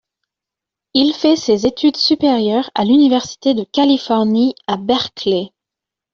[0.95, 5.51] Il fait ses études supérieures à l'université de Californie à Berkeley.